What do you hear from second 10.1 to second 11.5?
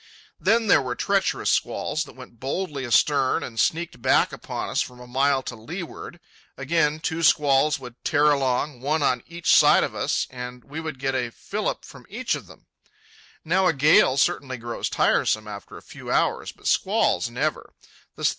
and we would get a